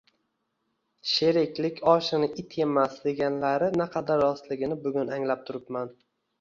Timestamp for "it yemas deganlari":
2.45-3.71